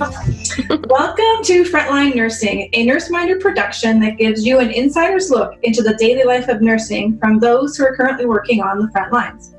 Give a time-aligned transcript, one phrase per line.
[0.00, 5.82] Welcome to Frontline Nursing, a nurse NurseMinder production that gives you an insider's look into
[5.82, 9.54] the daily life of nursing from those who are currently working on the front lines.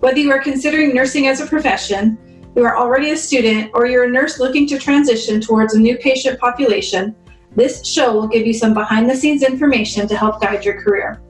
[0.00, 2.16] Whether you are considering nursing as a profession,
[2.56, 5.98] you are already a student, or you're a nurse looking to transition towards a new
[5.98, 7.14] patient population,
[7.54, 11.20] this show will give you some behind the scenes information to help guide your career.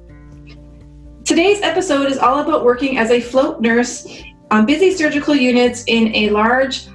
[1.24, 4.06] Today's episode is all about working as a float nurse
[4.52, 6.86] on busy surgical units in a large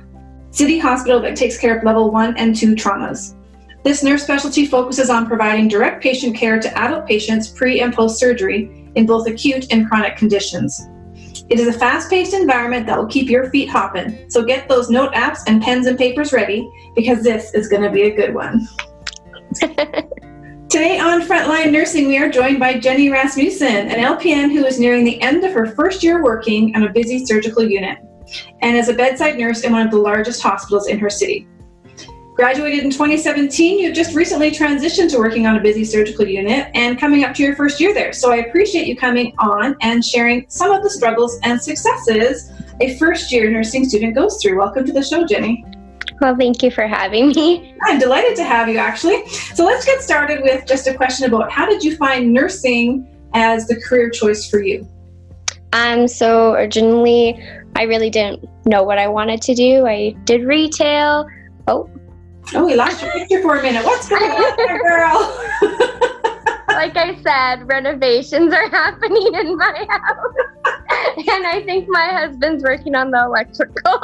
[0.51, 3.35] city hospital that takes care of level one and two traumas.
[3.83, 8.19] This nurse specialty focuses on providing direct patient care to adult patients pre and post
[8.19, 10.87] surgery in both acute and chronic conditions.
[11.49, 14.89] It is a fast paced environment that will keep your feet hopping, so get those
[14.89, 18.33] note apps and pens and papers ready because this is going to be a good
[18.35, 18.67] one.
[20.69, 25.03] Today on Frontline Nursing, we are joined by Jenny Rasmussen, an LPN who is nearing
[25.03, 27.97] the end of her first year working on a busy surgical unit
[28.62, 31.48] and as a bedside nurse in one of the largest hospitals in her city.
[32.36, 37.00] Graduated in 2017, you've just recently transitioned to working on a busy surgical unit and
[37.00, 38.14] coming up to your first year there.
[38.14, 42.97] So I appreciate you coming on and sharing some of the struggles and successes a
[42.97, 44.58] first year nursing student goes through.
[44.58, 45.66] Welcome to the show, Jenny.
[46.22, 47.75] Well, thank you for having me.
[47.83, 49.27] I'm delighted to have you, actually.
[49.27, 53.67] So let's get started with just a question about how did you find nursing as
[53.67, 54.88] the career choice for you?
[55.73, 57.44] Um, so originally,
[57.75, 59.88] I really didn't know what I wanted to do.
[59.88, 61.27] I did retail.
[61.67, 61.89] Oh.
[62.53, 63.86] Oh, we lost your picture for a minute.
[63.86, 65.38] What's going on there, girl?
[66.67, 70.36] like I said, renovations are happening in my house.
[71.17, 73.99] and I think my husband's working on the electrical.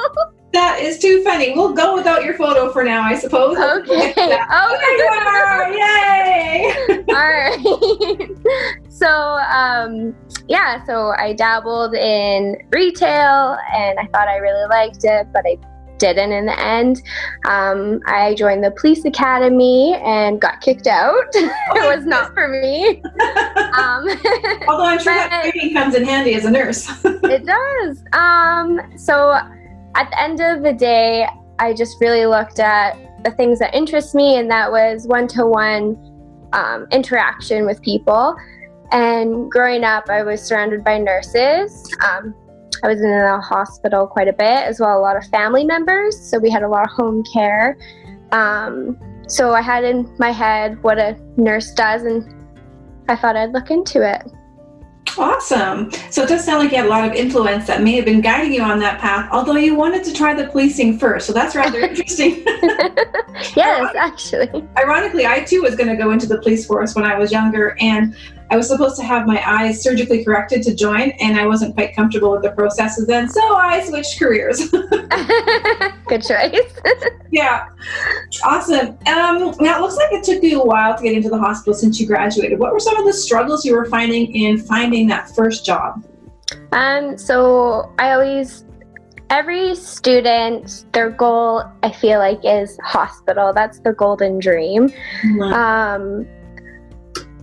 [0.54, 1.54] That is too funny.
[1.54, 3.58] We'll go without your photo for now, I suppose.
[3.58, 4.14] Okay.
[4.50, 5.72] Oh, there you are!
[5.74, 7.04] Yay!
[7.10, 8.90] All right.
[8.90, 10.16] so, um,
[10.48, 15.58] yeah, so I dabbled in retail and I thought I really liked it, but I
[15.98, 17.02] didn't in the end.
[17.46, 21.26] Um, I joined the police academy and got kicked out.
[21.34, 23.02] it was not for me.
[23.78, 24.08] Um,
[24.68, 26.88] Although I'm sure that training comes in handy as a nurse.
[27.04, 28.04] it does.
[28.14, 29.40] Um, so
[29.98, 31.28] at the end of the day,
[31.60, 35.46] I just really looked at the things that interest me, and that was one to
[35.46, 35.98] one
[36.92, 38.36] interaction with people.
[38.92, 41.92] And growing up, I was surrounded by nurses.
[42.06, 42.34] Um,
[42.84, 46.18] I was in a hospital quite a bit, as well a lot of family members.
[46.30, 47.78] So we had a lot of home care.
[48.32, 48.98] Um,
[49.28, 52.24] so I had in my head what a nurse does, and
[53.10, 54.32] I thought I'd look into it.
[55.18, 55.92] Awesome.
[56.12, 58.22] So it does sound like you had a lot of influence that may have been
[58.22, 61.28] guiding you on that path, although you wanted to try the policing first.
[61.28, 62.44] So that's rather interesting.
[63.56, 64.68] yes, actually.
[64.78, 67.76] Ironically, I too was going to go into the police force when I was younger,
[67.80, 68.16] and
[68.50, 71.96] I was supposed to have my eyes surgically corrected to join, and I wasn't quite
[71.96, 74.70] comfortable with the processes then, so I switched careers.
[76.08, 76.80] Good choice.
[77.32, 77.68] yeah,
[78.46, 78.98] awesome.
[79.08, 81.74] Um, now, it looks like it took you a while to get into the hospital
[81.74, 82.60] since you graduated.
[82.60, 86.06] What were some of the struggles you were finding in finding that first job?
[86.72, 88.64] Um, so I always
[89.30, 95.42] every student their goal i feel like is hospital that's the golden dream mm-hmm.
[95.54, 96.26] um,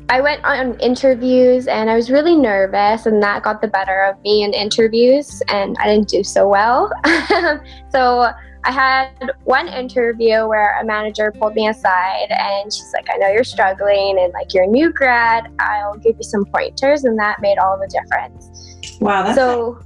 [0.08, 4.20] I went on interviews and I was really nervous, and that got the better of
[4.22, 6.90] me in interviews, and I didn't do so well.
[7.90, 8.30] so
[8.64, 13.28] I had one interview where a manager pulled me aside and she's like, I know
[13.28, 17.40] you're struggling and like you're a new grad, I'll give you some pointers, and that
[17.40, 18.98] made all the difference.
[19.00, 19.80] Wow, that's so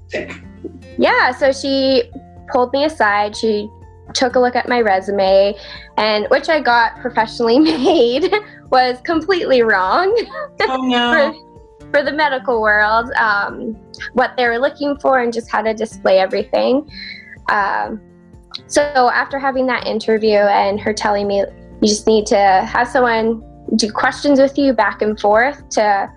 [0.99, 2.11] yeah, so she
[2.51, 3.37] pulled me aside.
[3.37, 3.69] She
[4.15, 5.55] took a look at my resume
[5.97, 8.33] and which I got professionally made
[8.71, 10.15] was completely wrong
[10.63, 11.33] oh, no.
[11.79, 13.77] for, for the medical world um,
[14.13, 16.89] what they were looking for and just how to display everything
[17.51, 18.01] um,
[18.67, 23.43] so after having that interview and her telling me you just need to have someone
[23.77, 26.11] do questions with you back and forth to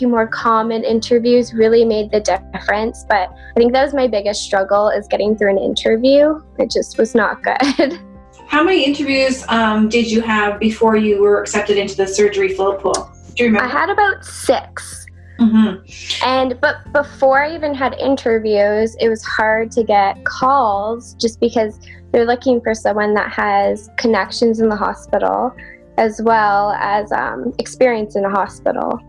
[0.00, 3.04] you more calm in interviews really made the difference.
[3.08, 6.40] But I think that was my biggest struggle is getting through an interview.
[6.58, 7.42] It just was not
[7.78, 8.00] good.
[8.48, 12.80] How many interviews um, did you have before you were accepted into the surgery float
[12.80, 13.12] pool?
[13.34, 13.68] Do you remember?
[13.68, 15.06] I had about 6
[15.38, 16.24] mm-hmm.
[16.24, 21.78] And but before I even had interviews, it was hard to get calls just because
[22.12, 25.54] they're looking for someone that has connections in the hospital
[25.98, 29.00] as well as um, experience in a hospital.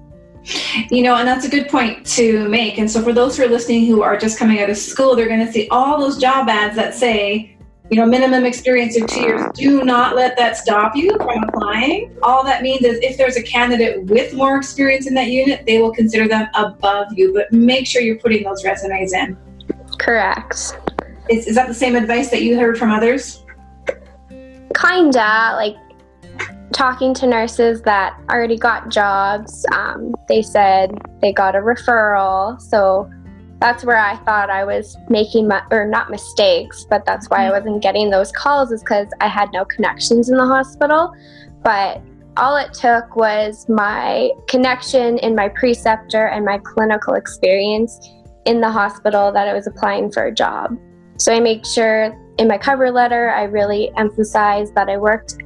[0.90, 2.78] You know, and that's a good point to make.
[2.78, 5.28] And so, for those who are listening who are just coming out of school, they're
[5.28, 7.58] going to see all those job ads that say,
[7.90, 9.42] you know, minimum experience of two years.
[9.54, 12.18] Do not let that stop you from applying.
[12.22, 15.80] All that means is if there's a candidate with more experience in that unit, they
[15.80, 17.34] will consider them above you.
[17.34, 19.38] But make sure you're putting those resumes in.
[20.00, 20.78] Correct.
[21.30, 23.44] Is, is that the same advice that you heard from others?
[24.80, 25.76] kinda like
[26.74, 29.66] talking to nurses that already got jobs.
[29.74, 30.92] Um, they said
[31.22, 33.10] they got a referral, so
[33.60, 37.52] that's where I thought I was making my, or not mistakes, but that's why I
[37.52, 41.14] wasn't getting those calls is because I had no connections in the hospital.
[41.64, 42.02] But
[42.38, 48.00] all it took was my connection in my preceptor and my clinical experience
[48.46, 50.78] in the hospital that I was applying for a job.
[51.18, 55.38] So I make sure in my cover letter, I really emphasized that I worked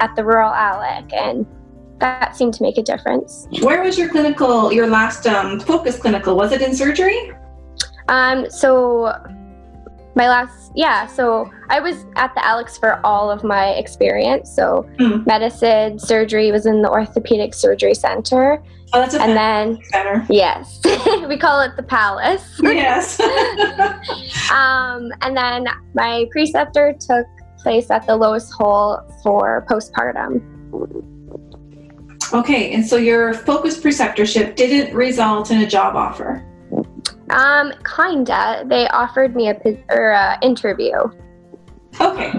[0.00, 1.46] at the Royal Alex and
[2.00, 3.46] that seemed to make a difference.
[3.62, 6.36] Where was your clinical, your last um, focus clinical?
[6.36, 7.32] Was it in surgery?
[8.08, 9.12] Um, so
[10.14, 14.54] my last, yeah, so I was at the Alex for all of my experience.
[14.54, 15.26] So mm.
[15.26, 18.62] medicine, surgery was in the orthopedic surgery center.
[18.92, 20.24] Oh, that's a and then center.
[20.30, 20.80] yes,
[21.28, 22.60] we call it the palace.
[22.62, 23.18] Yes.
[24.52, 27.26] um, and then my preceptor took
[27.64, 30.40] place at the Lois Hole for postpartum.
[32.32, 36.44] Okay, and so your focus preceptorship didn't result in a job offer.
[37.30, 38.64] Um, kinda.
[38.66, 39.56] They offered me a
[39.88, 40.94] or a interview.
[42.00, 42.32] Okay.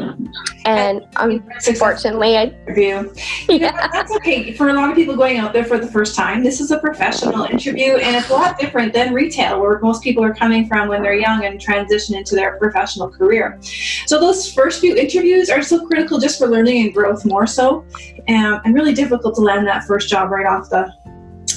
[0.65, 3.13] And unfortunately, I interview.
[3.47, 4.51] Yeah, that's okay.
[4.53, 6.79] For a lot of people going out there for the first time, this is a
[6.79, 10.87] professional interview, and it's a lot different than retail, where most people are coming from
[10.87, 13.59] when they're young and transition into their professional career.
[14.07, 17.85] So those first few interviews are so critical just for learning and growth, more so,
[18.27, 20.91] um, and really difficult to land that first job right off the,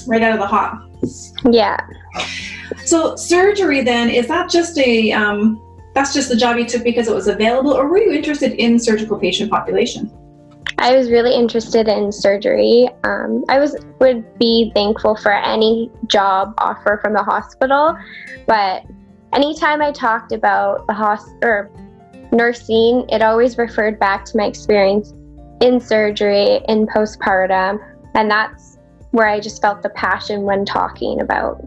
[0.06, 0.82] right out of the hop.
[1.50, 1.78] Yeah.
[2.84, 5.62] So surgery then is that just a um,
[5.98, 8.78] that's just the job you took because it was available, or were you interested in
[8.78, 10.08] surgical patient population?
[10.78, 12.88] I was really interested in surgery.
[13.02, 17.98] Um, I was would be thankful for any job offer from the hospital,
[18.46, 18.84] but
[19.32, 21.70] anytime I talked about the hospital or
[22.30, 25.12] nursing, it always referred back to my experience
[25.60, 27.80] in surgery, in postpartum,
[28.14, 28.78] and that's
[29.10, 31.60] where I just felt the passion when talking about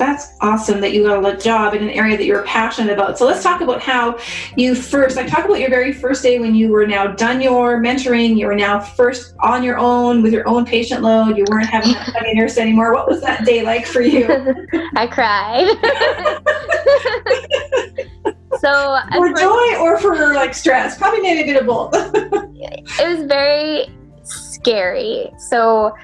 [0.00, 3.18] that's awesome that you got a job in an area that you're passionate about.
[3.18, 4.18] So let's talk about how
[4.56, 7.78] you first, like talk about your very first day when you were now done your
[7.80, 11.66] mentoring, you were now first on your own with your own patient load, you weren't
[11.66, 12.94] having a nurse anymore.
[12.94, 14.26] What was that day like for you?
[14.96, 15.68] I cried.
[18.58, 20.96] so for joy or for like stress?
[20.96, 21.90] Probably maybe a bit of both.
[21.94, 23.86] it was very
[24.22, 25.30] scary.
[25.36, 25.94] So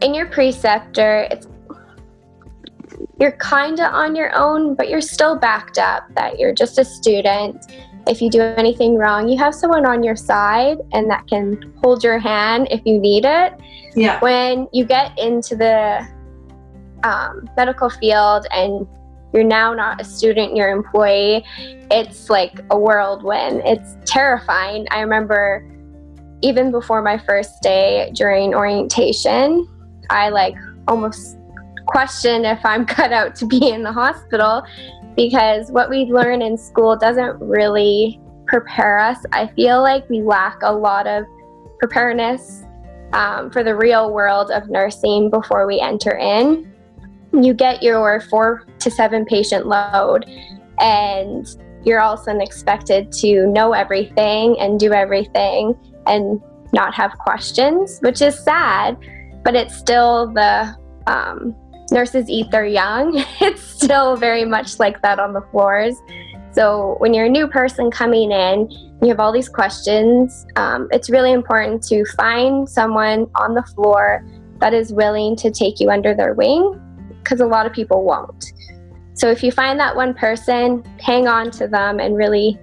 [0.00, 1.48] in your preceptor, it's
[3.20, 6.84] you're kind of on your own, but you're still backed up that you're just a
[6.84, 7.64] student.
[8.06, 12.02] If you do anything wrong, you have someone on your side and that can hold
[12.02, 13.54] your hand if you need it.
[13.94, 14.20] Yeah.
[14.20, 16.06] When you get into the
[17.04, 18.86] um, medical field and
[19.32, 21.44] you're now not a student, you're an employee,
[21.90, 23.62] it's like a whirlwind.
[23.64, 24.86] It's terrifying.
[24.90, 25.68] I remember
[26.42, 29.66] even before my first day during orientation,
[30.08, 30.54] I like
[30.86, 31.37] almost
[31.88, 34.62] question if I'm cut out to be in the hospital
[35.16, 39.18] because what we learn in school doesn't really prepare us.
[39.32, 41.24] I feel like we lack a lot of
[41.80, 42.64] preparedness
[43.12, 46.72] um, for the real world of nursing before we enter in.
[47.32, 50.24] You get your four to seven patient load,
[50.80, 51.46] and
[51.84, 55.76] you're all of a sudden expected to know everything and do everything
[56.06, 56.40] and
[56.72, 58.96] not have questions, which is sad,
[59.44, 60.74] but it's still the
[61.06, 61.54] um,
[61.92, 63.24] nurses eat their young.
[63.40, 65.96] It's still very much like that on the floors.
[66.52, 68.68] So when you're a new person coming in,
[69.00, 70.46] you have all these questions.
[70.56, 74.24] Um, it's really important to find someone on the floor
[74.58, 76.80] that is willing to take you under their wing
[77.22, 78.52] because a lot of people won't.
[79.14, 82.58] So if you find that one person, hang on to them and really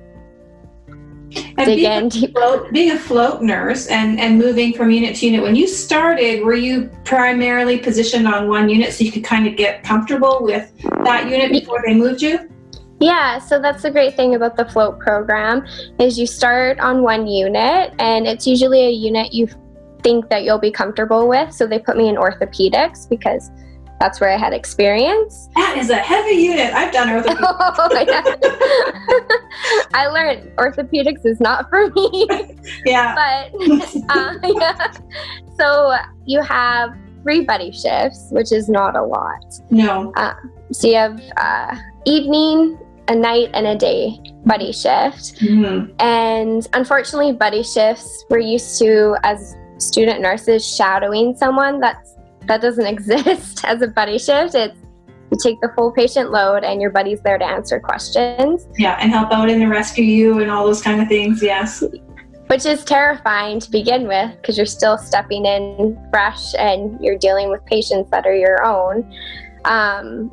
[1.57, 2.07] and dig being in.
[2.07, 5.67] A float, being a float nurse and, and moving from unit to unit, when you
[5.67, 10.39] started, were you primarily positioned on one unit so you could kind of get comfortable
[10.41, 10.71] with
[11.03, 12.49] that unit before they moved you?
[12.99, 15.65] Yeah, so that's the great thing about the float program
[15.99, 19.47] is you start on one unit and it's usually a unit you
[20.01, 21.53] think that you'll be comfortable with.
[21.53, 23.49] So they put me in orthopedics because
[24.05, 25.49] that's where I had experience.
[25.55, 26.73] That is a heavy unit.
[26.73, 28.37] I've done orthopedics.
[28.43, 29.39] oh.
[29.93, 32.27] I learned orthopedics is not for me.
[32.85, 33.15] yeah.
[33.15, 33.55] But
[34.09, 34.91] uh, yeah.
[35.57, 35.95] So
[36.25, 39.43] you have three buddy shifts, which is not a lot.
[39.71, 40.13] No.
[40.15, 40.35] Uh,
[40.71, 45.39] so you have uh, evening, a night, and a day buddy shift.
[45.41, 45.95] Mm-hmm.
[45.99, 52.14] And unfortunately, buddy shifts, we're used to as student nurses shadowing someone that's
[52.47, 54.55] that doesn't exist as a buddy shift.
[54.55, 54.77] It's
[55.31, 58.67] you take the full patient load and your buddy's there to answer questions.
[58.77, 61.83] Yeah, and help out and rescue you and all those kind of things, yes.
[62.47, 67.49] Which is terrifying to begin with because you're still stepping in fresh and you're dealing
[67.49, 69.11] with patients that are your own.
[69.65, 70.31] Um,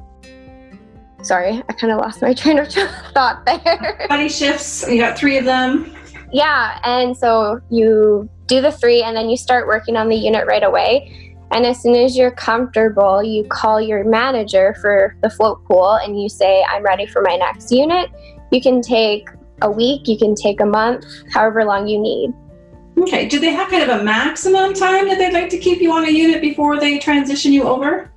[1.22, 2.68] sorry, I kind of lost my train of
[3.14, 4.06] thought there.
[4.10, 5.96] Buddy shifts, you got three of them.
[6.32, 10.46] Yeah, and so you do the three and then you start working on the unit
[10.46, 11.31] right away.
[11.52, 16.20] And as soon as you're comfortable, you call your manager for the float pool and
[16.20, 18.10] you say, I'm ready for my next unit.
[18.50, 19.28] You can take
[19.60, 22.32] a week, you can take a month, however long you need.
[22.98, 23.28] Okay.
[23.28, 26.04] Do they have kind of a maximum time that they'd like to keep you on
[26.06, 28.10] a unit before they transition you over?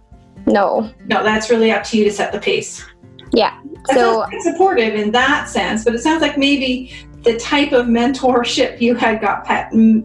[0.46, 0.92] No.
[1.06, 2.86] No, that's really up to you to set the pace.
[3.34, 3.60] Yeah.
[3.88, 8.80] That so supportive in that sense, but it sounds like maybe the type of mentorship
[8.80, 9.50] you had got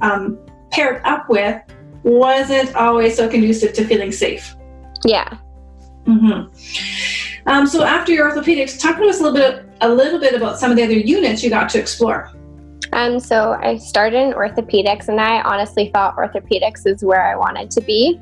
[0.02, 0.38] um,
[0.70, 1.60] paired up with
[2.02, 4.56] wasn't always so conducive to feeling safe.
[5.04, 5.38] Yeah.
[6.04, 7.48] Mm-hmm.
[7.48, 10.58] Um, so after your orthopedics, talk to us a little bit a little bit about
[10.58, 12.30] some of the other units you got to explore.
[12.92, 17.70] Um, so I started in orthopedics, and I honestly thought orthopedics is where I wanted
[17.72, 18.20] to be.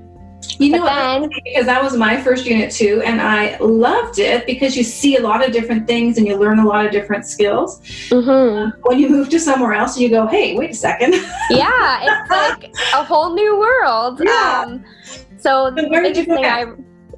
[0.58, 4.76] You know, then, because that was my first unit too, and I loved it because
[4.76, 7.80] you see a lot of different things and you learn a lot of different skills.
[8.08, 8.80] Mm-hmm.
[8.82, 11.14] when you move to somewhere else, you go, "Hey, wait a second.
[11.50, 14.20] yeah, it's like a whole new world.
[14.24, 14.64] Yeah.
[14.66, 14.84] Um,
[15.38, 16.66] so, so where did you go I,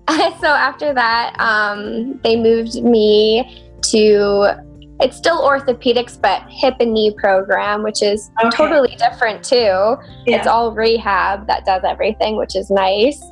[0.40, 4.54] so after that, um, they moved me to
[5.00, 8.56] it's still orthopedics but hip and knee program which is okay.
[8.56, 9.96] totally different too yeah.
[10.26, 13.22] it's all rehab that does everything which is nice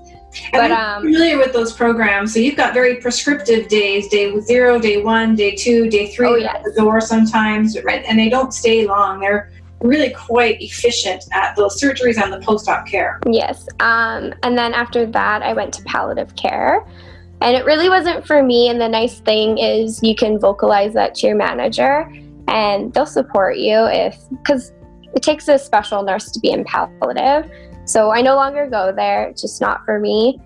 [0.52, 2.34] and but I'm um, familiar with those programs.
[2.34, 6.28] So you've got very prescriptive days: day zero, day one, day two, day three.
[6.28, 6.56] Oh, yes.
[6.56, 8.04] At the door sometimes, right?
[8.06, 9.20] And they don't stay long.
[9.20, 13.20] They're really quite efficient at those surgeries and the post-op care.
[13.30, 13.68] Yes.
[13.80, 16.84] Um, and then after that, I went to palliative care,
[17.40, 18.68] and it really wasn't for me.
[18.68, 22.10] And the nice thing is you can vocalize that to your manager
[22.48, 24.72] and they'll support you if, because
[25.14, 27.50] it takes a special nurse to be in palliative.
[27.84, 30.40] So I no longer go there, it's just not for me.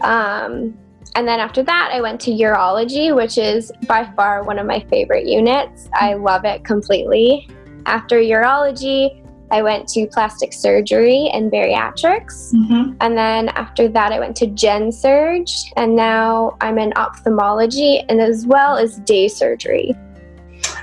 [0.00, 0.76] Um,
[1.14, 4.80] and then after that, I went to urology, which is by far one of my
[4.88, 5.88] favorite units.
[5.94, 7.48] I love it completely.
[7.84, 9.21] After urology,
[9.52, 12.54] I went to plastic surgery and bariatrics.
[12.54, 12.94] Mm-hmm.
[13.02, 15.70] And then after that, I went to gen surge.
[15.76, 19.94] And now I'm in ophthalmology and as well as day surgery.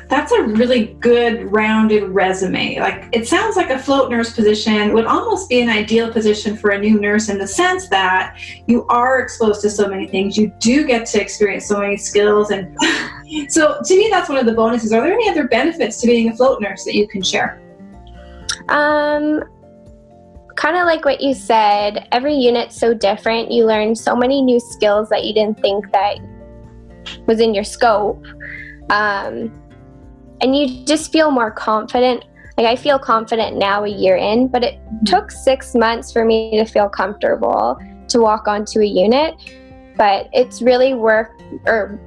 [0.07, 2.79] That's a really good rounded resume.
[2.79, 6.71] Like it sounds like a float nurse position would almost be an ideal position for
[6.71, 10.37] a new nurse in the sense that you are exposed to so many things.
[10.37, 12.75] You do get to experience so many skills and
[13.49, 14.91] so to me that's one of the bonuses.
[14.93, 17.61] Are there any other benefits to being a float nurse that you can share?
[18.69, 19.43] Um,
[20.55, 23.51] kind of like what you said, every unit's so different.
[23.51, 26.19] You learn so many new skills that you didn't think that
[27.25, 28.23] was in your scope.
[28.89, 29.53] Um,
[30.41, 32.25] and you just feel more confident.
[32.57, 36.57] Like I feel confident now a year in, but it took six months for me
[36.57, 39.35] to feel comfortable to walk onto a unit.
[39.95, 41.99] But it's really worked or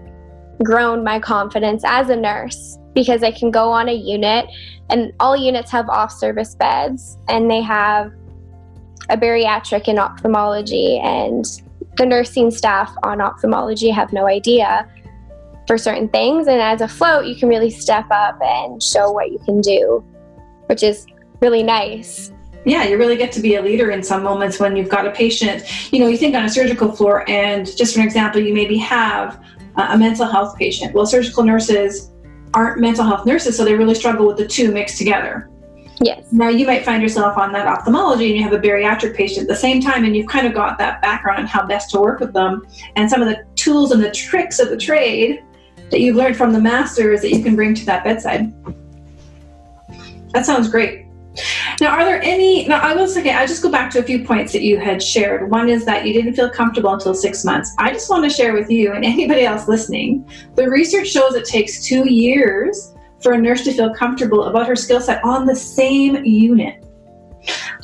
[0.63, 4.47] grown my confidence as a nurse because I can go on a unit
[4.91, 8.13] and all units have off service beds and they have
[9.09, 11.45] a bariatric in ophthalmology and
[11.97, 14.89] the nursing staff on ophthalmology have no idea
[15.67, 19.31] for certain things and as a float you can really step up and show what
[19.31, 20.05] you can do
[20.67, 21.07] which is
[21.41, 22.33] really nice.
[22.65, 25.11] Yeah you really get to be a leader in some moments when you've got a
[25.11, 28.55] patient you know you think on a surgical floor and just for an example you
[28.55, 29.43] maybe have
[29.77, 30.95] a mental health patient.
[30.95, 32.12] Well surgical nurses
[32.55, 35.49] aren't mental health nurses, so they really struggle with the two mixed together.
[36.01, 36.27] Yes.
[36.33, 39.49] Now you might find yourself on that ophthalmology and you have a bariatric patient at
[39.49, 42.21] the same time, and you've kind of got that background on how best to work
[42.21, 42.67] with them
[42.97, 45.45] and some of the tools and the tricks of the trade
[45.91, 48.53] that you've learned from the masters that you can bring to that bedside.
[50.33, 51.07] That sounds great.
[51.83, 52.65] Now, are there any?
[52.69, 55.03] Now, I will say, I just go back to a few points that you had
[55.03, 55.51] shared.
[55.51, 57.75] One is that you didn't feel comfortable until six months.
[57.77, 60.25] I just want to share with you and anybody else listening
[60.55, 64.77] the research shows it takes two years for a nurse to feel comfortable about her
[64.77, 66.85] skill set on the same unit.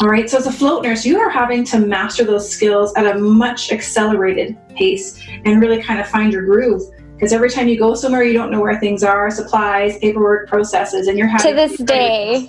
[0.01, 3.17] All right, so as a float nurse, you are having to master those skills at
[3.17, 6.83] a much accelerated pace and really kind of find your groove
[7.15, 11.09] because every time you go somewhere you don't know where things are supplies paperwork processes
[11.09, 12.47] and you're having to this day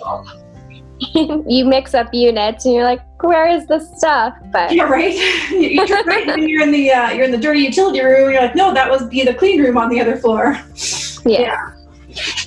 [1.46, 4.34] you mix up units and you're like, where is the stuff?
[4.52, 5.14] But yeah, right.
[5.50, 6.38] you're, right.
[6.38, 8.30] you're in the uh, you're in the dirty utility room.
[8.30, 10.58] You're like, no, that was be the clean room on the other floor.
[11.26, 11.40] Yeah.
[11.40, 11.72] yeah.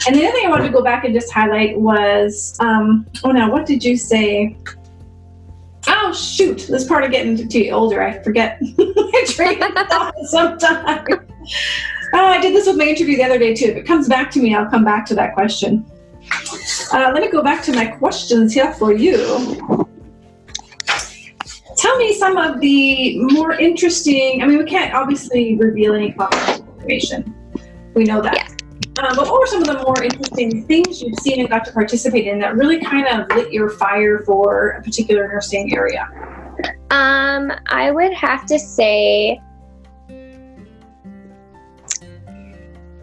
[0.07, 3.29] And the other thing I wanted to go back and just highlight was, um, oh
[3.29, 4.57] no, what did you say?
[5.88, 6.65] Oh, shoot!
[6.67, 8.60] This part of getting too older, I forget
[9.27, 9.62] train
[10.25, 11.07] sometimes.
[12.15, 13.65] Oh, I did this with my interview the other day too.
[13.65, 15.86] If it comes back to me, I'll come back to that question.
[16.94, 19.18] Uh, let me go back to my questions here for you.
[21.76, 24.44] Tell me some of the more interesting.
[24.44, 27.36] I mean, we can't obviously reveal any confidential information.
[27.96, 28.36] We know that.
[28.36, 29.04] Yeah.
[29.04, 31.72] Um, but what were some of the more interesting things you've seen and got to
[31.72, 36.08] participate in that really kind of lit your fire for a particular nursing area?
[36.92, 39.42] Um, I would have to say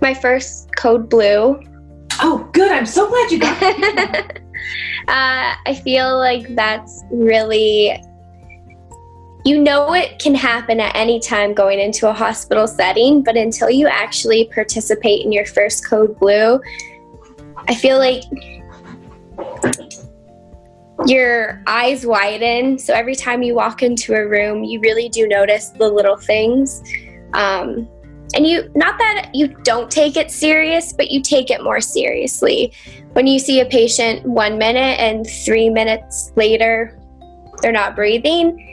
[0.01, 1.61] my first code blue.
[2.23, 2.71] Oh, good.
[2.71, 4.39] I'm so glad you got that.
[5.09, 7.99] uh, I feel like that's really
[9.45, 13.71] you know it can happen at any time going into a hospital setting, but until
[13.71, 16.61] you actually participate in your first code blue,
[17.67, 18.23] I feel like
[21.07, 22.79] your eyes widen.
[22.79, 26.83] So every time you walk into a room, you really do notice the little things.
[27.33, 27.89] Um,
[28.35, 32.73] and you, not that you don't take it serious, but you take it more seriously.
[33.13, 36.97] When you see a patient one minute and three minutes later,
[37.61, 38.71] they're not breathing,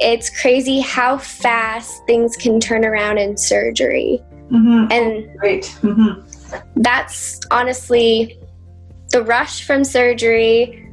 [0.00, 4.22] it's crazy how fast things can turn around in surgery.
[4.50, 4.90] Mm-hmm.
[4.90, 5.64] And Great.
[5.82, 6.82] Mm-hmm.
[6.82, 8.40] that's honestly
[9.10, 10.88] the rush from surgery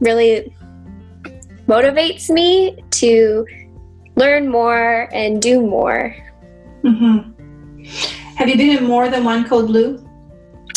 [0.00, 0.52] really
[1.68, 3.46] motivates me to
[4.16, 6.16] learn more and do more.
[6.84, 7.82] Mm-hmm.
[8.36, 10.06] Have you been in more than one code blue?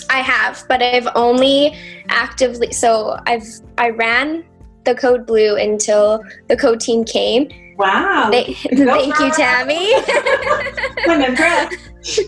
[0.09, 1.75] I have, but I've only
[2.09, 4.45] actively so I've I ran
[4.85, 7.49] the code blue until the code team came.
[7.77, 8.29] Wow.
[8.31, 9.93] They, thank you, Tammy.
[11.07, 12.19] I'm impressed.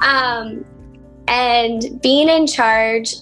[0.00, 0.64] um,
[1.28, 3.16] and being in charge,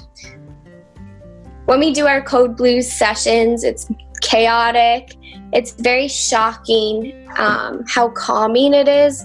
[1.64, 3.88] when we do our code blue sessions, it's
[4.20, 5.16] chaotic.
[5.52, 9.24] It's very shocking um, how calming it is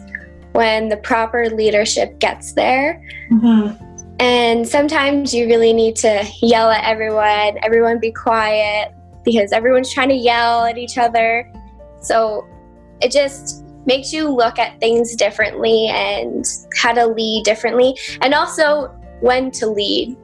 [0.52, 3.02] when the proper leadership gets there.
[3.32, 3.84] Mm-hmm.
[4.20, 10.10] And sometimes you really need to yell at everyone, everyone be quiet, because everyone's trying
[10.10, 11.52] to yell at each other.
[12.02, 12.48] So
[13.02, 18.88] it just makes you look at things differently and how to lead differently, and also
[19.22, 20.18] when to lead.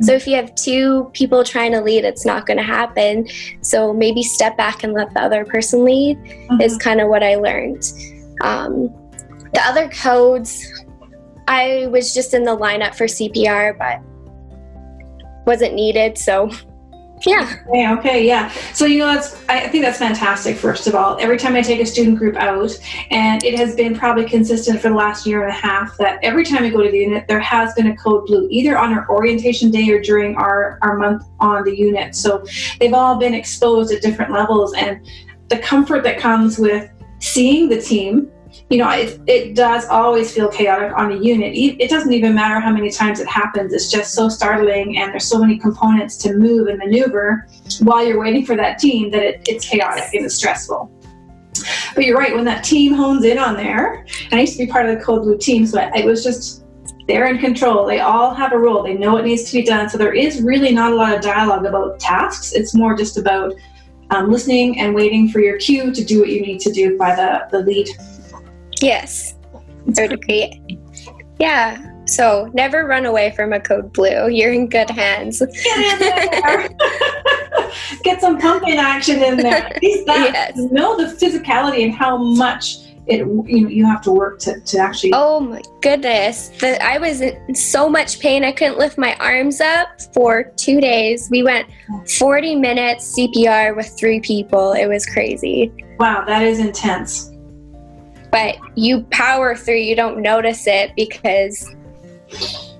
[0.00, 3.28] So if you have two people trying to lead, it's not going to happen.
[3.62, 6.60] So maybe step back and let the other person lead Mm-hmm.
[6.62, 7.84] is kind of what I learned.
[8.42, 8.88] Um,
[9.52, 10.64] the other codes,
[11.46, 14.00] I was just in the lineup for CPR, but
[15.46, 16.16] wasn't needed.
[16.18, 16.50] So,
[17.26, 17.56] yeah.
[17.66, 18.50] Okay, okay, yeah.
[18.72, 20.56] So you know that's I I think that's fantastic.
[20.56, 22.78] First of all, every time I take a student group out,
[23.10, 26.44] and it has been probably consistent for the last year and a half that every
[26.44, 29.08] time we go to the unit, there has been a code blue, either on our
[29.08, 32.14] orientation day or during our our month on the unit.
[32.14, 32.44] So
[32.80, 35.06] they've all been exposed at different levels, and
[35.48, 38.30] the comfort that comes with seeing the team.
[38.70, 41.54] You know, it, it does always feel chaotic on a unit.
[41.56, 43.72] It doesn't even matter how many times it happens.
[43.72, 47.46] It's just so startling, and there's so many components to move and maneuver
[47.80, 50.90] while you're waiting for that team that it, it's chaotic and it's stressful.
[51.94, 54.70] But you're right, when that team hones in on there, and I used to be
[54.70, 56.64] part of the Code Blue team, so it was just
[57.08, 57.86] they're in control.
[57.86, 58.82] They all have a role.
[58.82, 59.88] They know what needs to be done.
[59.88, 62.52] So there is really not a lot of dialogue about tasks.
[62.52, 63.54] It's more just about
[64.10, 67.14] um, listening and waiting for your cue to do what you need to do by
[67.16, 67.88] the, the lead.
[68.80, 69.34] Yes.
[69.94, 70.78] Third degree.
[71.38, 71.84] Yeah.
[72.06, 74.28] So never run away from a code blue.
[74.28, 75.40] You're in good hands.
[75.40, 76.00] Get
[76.70, 76.78] in.
[78.02, 79.66] Get some pumping action in there.
[79.66, 80.56] At least that, Yes.
[80.72, 84.78] Know the physicality and how much it you know you have to work to, to
[84.78, 86.48] actually Oh my goodness.
[86.60, 88.44] The, I was in so much pain.
[88.44, 91.28] I couldn't lift my arms up for two days.
[91.30, 91.68] We went
[92.18, 94.72] 40 minutes CPR with three people.
[94.72, 95.72] It was crazy.
[95.98, 97.27] wow that is intense
[98.30, 101.74] But you power through, you don't notice it because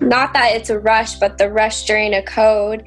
[0.00, 2.84] not that it's a rush, but the rush during a code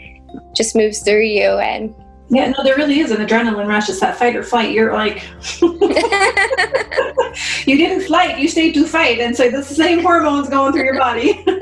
[0.55, 1.57] just moves through you.
[1.59, 1.93] And
[2.31, 3.89] yeah no there really is an adrenaline rush.
[3.89, 4.71] It's that fight or flight.
[4.71, 5.27] You're like
[5.61, 5.77] you
[7.77, 9.19] didn't fight you stayed to fight.
[9.19, 11.45] And so the same hormones going through your body.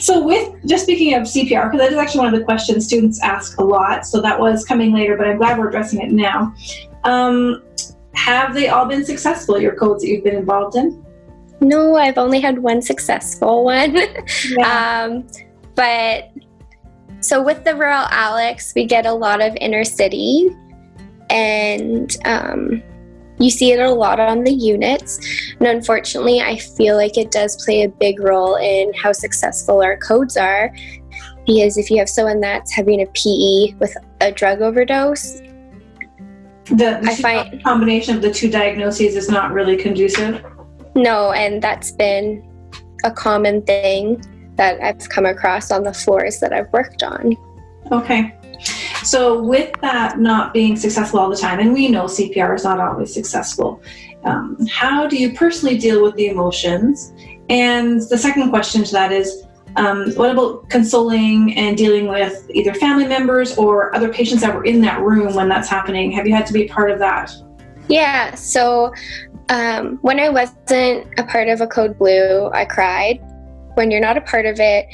[0.00, 3.20] So with just speaking of cpr because that is actually one of the questions students
[3.22, 4.06] ask a lot.
[4.06, 6.54] So that was coming later but i'm glad we're addressing it now.
[7.02, 7.62] Um,
[8.18, 11.04] have they all been successful your codes that you've been involved in
[11.60, 13.96] no, I've only had one successful one.
[14.64, 15.26] um,
[15.74, 16.30] but
[17.20, 20.50] so with the Royal Alex, we get a lot of inner city,
[21.30, 22.82] and um,
[23.38, 25.18] you see it a lot on the units.
[25.58, 29.96] And unfortunately, I feel like it does play a big role in how successful our
[29.96, 30.72] codes are.
[31.46, 35.40] because if you have someone that's having a PE with a drug overdose,
[36.70, 40.44] the, the I find combination of the two diagnoses is not really conducive.
[40.94, 42.44] No, and that's been
[43.04, 44.22] a common thing
[44.56, 47.36] that I've come across on the floors that I've worked on.
[47.92, 48.34] Okay.
[49.04, 52.80] So, with that not being successful all the time, and we know CPR is not
[52.80, 53.80] always successful,
[54.24, 57.12] um, how do you personally deal with the emotions?
[57.48, 59.44] And the second question to that is
[59.76, 64.64] um, what about consoling and dealing with either family members or other patients that were
[64.64, 66.10] in that room when that's happening?
[66.12, 67.32] Have you had to be part of that?
[67.88, 68.92] Yeah, so
[69.48, 73.20] um, when I wasn't a part of a code blue, I cried.
[73.74, 74.86] When you're not a part of it,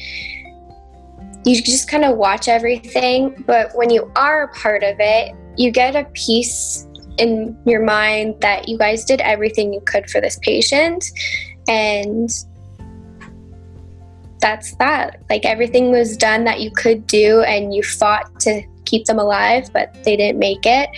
[1.45, 3.45] you just kind of watch everything.
[3.47, 6.87] But when you are a part of it, you get a peace
[7.19, 11.05] in your mind that you guys did everything you could for this patient.
[11.69, 12.31] And
[14.44, 15.22] that's that.
[15.30, 19.70] Like everything was done that you could do, and you fought to keep them alive,
[19.72, 20.90] but they didn't make it.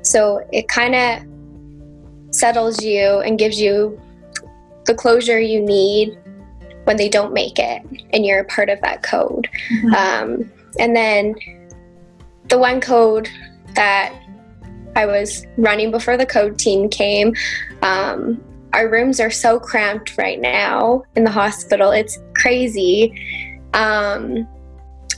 [0.00, 4.00] So it kind of settles you and gives you
[4.86, 6.18] the closure you need
[6.84, 7.82] when they don't make it
[8.14, 9.48] and you're a part of that code.
[9.70, 9.94] Mm-hmm.
[9.94, 11.34] Um, and then
[12.48, 13.28] the one code
[13.74, 14.14] that
[14.96, 17.34] I was running before the code team came,
[17.82, 21.90] um, our rooms are so cramped right now in the hospital.
[21.90, 23.10] It's crazy.
[23.72, 24.46] Um,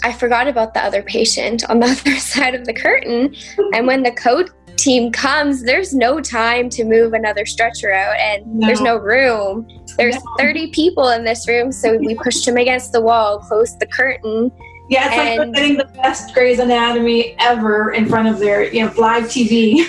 [0.05, 3.35] I forgot about the other patient on the other side of the curtain.
[3.75, 8.47] And when the code team comes, there's no time to move another stretcher out, and
[8.47, 8.67] no.
[8.67, 9.67] there's no room.
[9.97, 10.37] There's no.
[10.39, 14.53] 30 people in this room, so we pushed him against the wall, closed the curtain,
[14.89, 18.85] yeah, it's and, like getting the best Grey's Anatomy ever in front of their you
[18.85, 19.83] know live TV.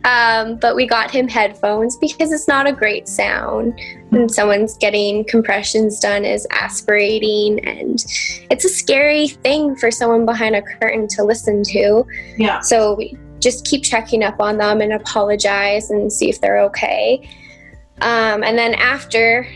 [0.04, 3.78] um, but we got him headphones because it's not a great sound.
[4.10, 8.04] And someone's getting compressions done is aspirating, and
[8.50, 12.04] it's a scary thing for someone behind a curtain to listen to.
[12.36, 12.60] Yeah.
[12.60, 17.28] So we just keep checking up on them and apologize and see if they're okay.
[18.00, 19.46] Um, and then after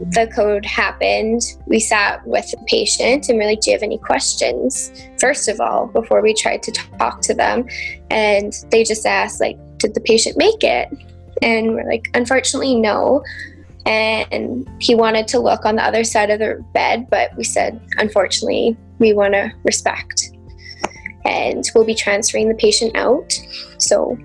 [0.00, 3.98] the code happened, we sat with the patient and we're like, Do you have any
[3.98, 4.92] questions?
[5.18, 7.66] First of all, before we tried to talk to them.
[8.10, 10.88] And they just asked, like, did the patient make it?
[11.42, 13.22] And we're like, unfortunately, no.
[13.86, 17.80] And he wanted to look on the other side of the bed, but we said,
[17.96, 20.30] unfortunately, we want to respect.
[21.24, 23.32] And we'll be transferring the patient out.
[23.78, 24.18] So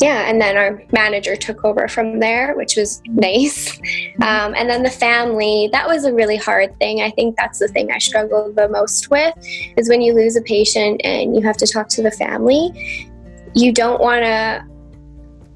[0.00, 3.78] yeah, and then our manager took over from there, which was nice.
[4.22, 7.02] Um, and then the family, that was a really hard thing.
[7.02, 9.34] I think that's the thing I struggled the most with
[9.76, 13.12] is when you lose a patient and you have to talk to the family.
[13.54, 14.64] You don't want to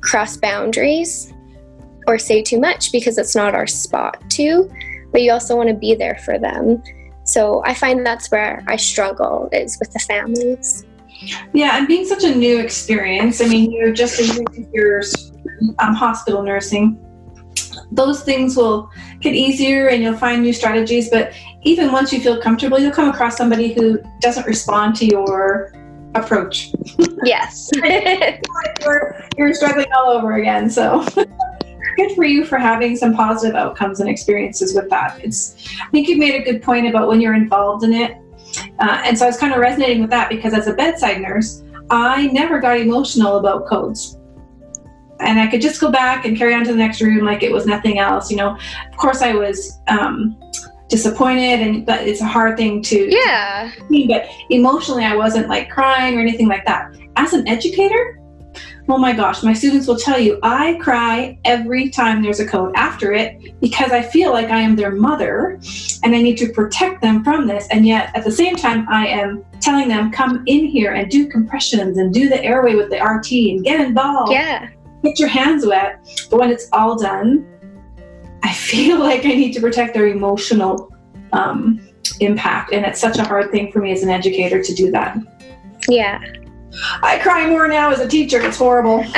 [0.02, 1.32] cross boundaries
[2.06, 4.70] or say too much because it's not our spot to,
[5.10, 6.82] but you also want to be there for them.
[7.24, 10.84] So I find that's where I struggle is with the families.
[11.52, 15.32] Yeah, and being such a new experience, I mean, you're just year years
[15.78, 17.00] um, hospital nursing.
[17.92, 21.32] Those things will get easier and you'll find new strategies, but
[21.62, 25.72] even once you feel comfortable, you'll come across somebody who doesn't respond to your
[26.14, 26.72] approach.
[27.24, 27.70] Yes.
[28.82, 30.68] you're, you're struggling all over again.
[30.68, 31.06] So
[31.96, 35.18] good for you for having some positive outcomes and experiences with that.
[35.24, 38.18] It's I think you've made a good point about when you're involved in it
[38.78, 41.62] uh, and so I was kind of resonating with that because as a bedside nurse,
[41.90, 44.18] I never got emotional about codes.
[45.20, 47.52] And I could just go back and carry on to the next room like it
[47.52, 48.30] was nothing else.
[48.30, 48.56] You know,
[48.90, 50.36] of course, I was um,
[50.88, 53.14] disappointed, and but it's a hard thing to
[53.88, 54.08] yeah.
[54.08, 56.94] But emotionally, I wasn't like crying or anything like that.
[57.16, 58.20] As an educator,
[58.88, 62.72] Oh my gosh, my students will tell you I cry every time there's a code
[62.76, 65.58] after it because I feel like I am their mother
[66.02, 67.66] and I need to protect them from this.
[67.70, 71.28] And yet at the same time, I am telling them, come in here and do
[71.28, 74.32] compressions and do the airway with the RT and get involved.
[74.32, 74.68] Yeah.
[75.02, 76.06] Get your hands wet.
[76.30, 77.46] But when it's all done,
[78.42, 80.94] I feel like I need to protect their emotional
[81.32, 81.80] um,
[82.20, 82.72] impact.
[82.72, 85.18] And it's such a hard thing for me as an educator to do that.
[85.88, 86.20] Yeah.
[87.02, 88.40] I cry more now as a teacher.
[88.42, 89.04] It's horrible.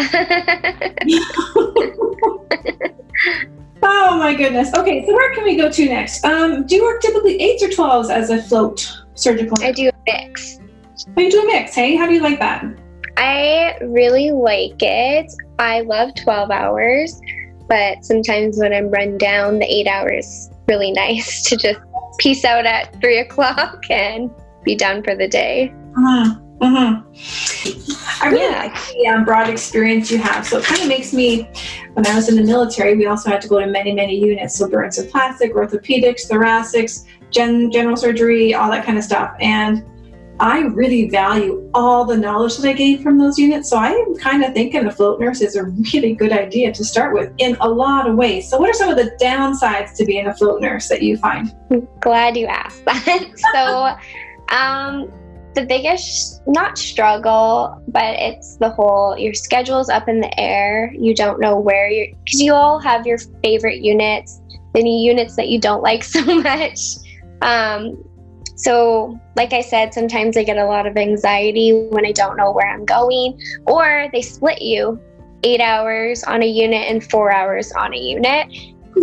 [3.82, 4.74] oh my goodness.
[4.74, 6.24] Okay, so where can we go to next?
[6.24, 9.56] Um, do you work typically eights or twelves as a float surgical?
[9.62, 10.60] I do a mix.
[11.16, 11.96] Oh, you do a mix, hey?
[11.96, 12.64] How do you like that?
[13.16, 15.32] I really like it.
[15.58, 17.20] I love 12 hours,
[17.68, 21.80] but sometimes when I'm run down, the eight hours really nice to just
[22.18, 24.30] peace out at three o'clock and
[24.64, 25.72] be done for the day.
[25.96, 26.40] Uh-huh.
[26.60, 28.22] Mm-hmm.
[28.22, 28.58] I really yeah.
[28.58, 30.46] like the um, broad experience you have.
[30.46, 31.48] So it kind of makes me,
[31.92, 34.56] when I was in the military, we also had to go to many, many units.
[34.56, 39.36] So burns and plastic, orthopedics, thoracics, gen- general surgery, all that kind of stuff.
[39.40, 39.84] And
[40.38, 43.70] I really value all the knowledge that I gained from those units.
[43.70, 46.84] So I am kind of thinking a float nurse is a really good idea to
[46.84, 48.48] start with in a lot of ways.
[48.48, 51.54] So, what are some of the downsides to being a float nurse that you find?
[52.00, 53.30] Glad you asked that.
[53.54, 55.10] so, um,
[55.56, 60.92] the biggest, not struggle, but it's the whole your schedule's up in the air.
[60.94, 64.40] You don't know where you're, because you all have your favorite units,
[64.76, 66.78] any units that you don't like so much.
[67.42, 68.04] Um,
[68.54, 72.52] so, like I said, sometimes I get a lot of anxiety when I don't know
[72.52, 75.00] where I'm going, or they split you
[75.42, 78.48] eight hours on a unit and four hours on a unit.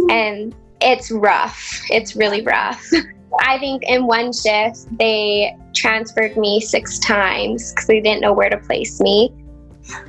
[0.10, 1.82] And it's rough.
[1.90, 2.90] It's really rough.
[3.42, 8.50] I think in one shift, they transferred me six times because they didn't know where
[8.50, 9.34] to place me.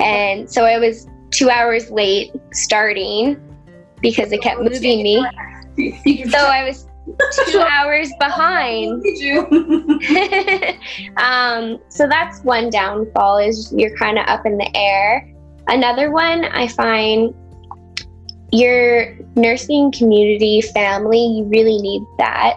[0.01, 3.41] And so I was two hours late starting
[4.01, 5.27] because they kept moving me.
[6.31, 6.87] So I was
[7.47, 9.03] two hours behind.
[11.17, 15.31] um, so that's one downfall is you're kind of up in the air.
[15.67, 17.35] Another one I find
[18.53, 22.57] your nursing community family you really need that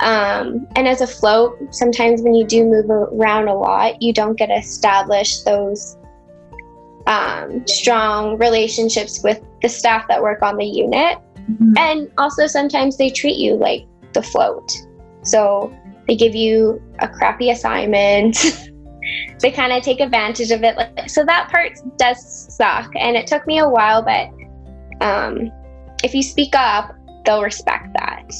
[0.00, 4.36] um, and as a float sometimes when you do move around a lot you don't
[4.36, 5.96] get to establish those
[7.06, 11.18] um, strong relationships with the staff that work on the unit
[11.50, 11.76] Mm-hmm.
[11.76, 14.70] And also, sometimes they treat you like the float.
[15.22, 15.74] So
[16.06, 18.36] they give you a crappy assignment.
[19.40, 21.10] they kind of take advantage of it.
[21.10, 22.90] So that part does suck.
[22.96, 24.28] And it took me a while, but
[25.04, 25.50] um,
[26.02, 28.30] if you speak up, they'll respect that.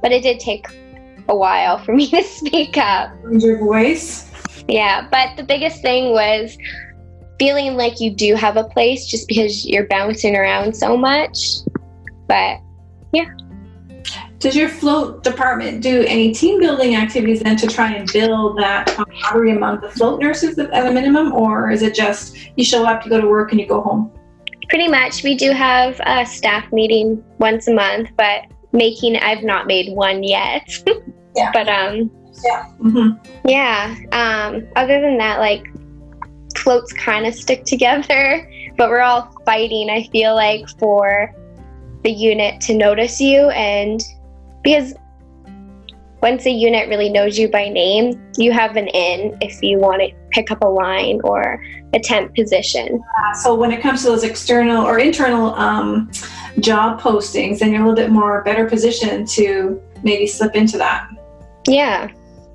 [0.00, 0.66] But it did take
[1.28, 3.12] a while for me to speak up.
[3.30, 4.30] Your voice?
[4.68, 6.56] Yeah, but the biggest thing was
[7.38, 11.38] feeling like you do have a place just because you're bouncing around so much.
[12.28, 12.58] But
[13.12, 13.26] yeah.
[14.38, 18.88] Does your float department do any team building activities then to try and build that
[18.88, 23.04] camaraderie among the float nurses at a minimum, or is it just you show up,
[23.04, 24.10] you go to work, and you go home?
[24.68, 25.22] Pretty much.
[25.22, 30.22] We do have a staff meeting once a month, but making I've not made one
[30.22, 30.68] yet.
[31.36, 31.50] yeah.
[31.52, 32.10] But um.
[32.44, 32.66] Yeah.
[32.80, 33.48] Mm-hmm.
[33.48, 33.94] Yeah.
[34.12, 34.66] Um.
[34.76, 35.66] Other than that, like
[36.56, 39.90] floats kind of stick together, but we're all fighting.
[39.90, 41.34] I feel like for
[42.02, 44.02] the unit to notice you and
[44.64, 44.92] because
[46.20, 50.00] once a unit really knows you by name, you have an in if you want
[50.02, 51.60] to pick up a line or
[51.94, 53.02] a temp position.
[53.18, 56.10] Uh, so when it comes to those external or internal um,
[56.60, 61.08] job postings, then you're a little bit more better positioned to maybe slip into that.
[61.66, 62.10] Yeah.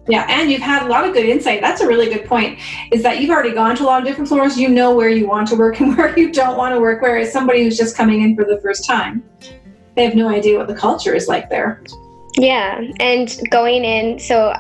[0.10, 1.60] Yeah, and you've had a lot of good insight.
[1.60, 2.60] That's a really good point.
[2.94, 4.58] Is that you've already gone to a lot of different floors.
[4.58, 7.02] You know where you want to work and where you don't want to work.
[7.02, 9.24] Whereas somebody who's just coming in for the first time,
[9.96, 11.84] they have no idea what the culture is like there.
[12.38, 14.54] Yeah, and going in, so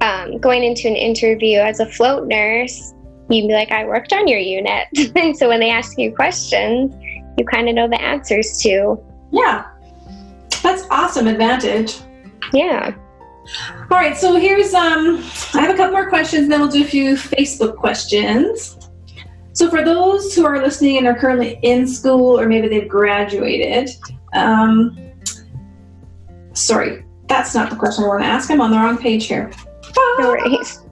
[0.00, 2.94] um, going into an interview as a float nurse,
[3.28, 4.88] you'd be like, I worked on your unit.
[5.14, 6.94] and so when they ask you questions,
[7.36, 8.98] you kind of know the answers to.
[9.32, 9.66] Yeah,
[10.62, 11.96] that's awesome advantage.
[12.52, 12.94] Yeah.
[13.90, 15.18] All right, so here's um
[15.54, 18.76] I have a couple more questions, then we'll do a few Facebook questions.
[19.52, 23.88] So for those who are listening and are currently in school or maybe they've graduated,
[24.34, 24.98] um,
[26.52, 28.50] sorry, that's not the question I want to ask.
[28.50, 29.50] I'm on the wrong page here.
[30.18, 30.82] No worries.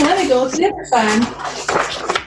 [0.00, 2.24] Let me go to the other side.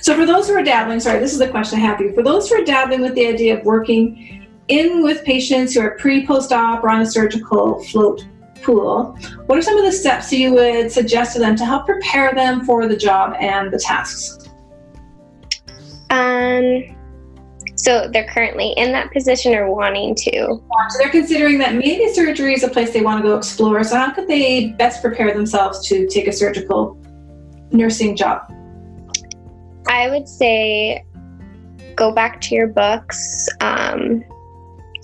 [0.00, 2.14] So for those who are dabbling, sorry, this is the question I have for you.
[2.14, 5.96] For those who are dabbling with the idea of working in with patients who are
[5.98, 8.24] pre post op or on a surgical float
[8.62, 12.32] pool, what are some of the steps you would suggest to them to help prepare
[12.34, 14.48] them for the job and the tasks?
[16.10, 16.96] Um,
[17.76, 20.60] so they're currently in that position or wanting to.
[20.90, 23.82] So they're considering that maybe surgery is a place they want to go explore.
[23.84, 26.98] So how could they best prepare themselves to take a surgical
[27.70, 28.52] nursing job?
[29.90, 31.04] I would say
[31.96, 33.46] go back to your books.
[33.60, 34.24] Um,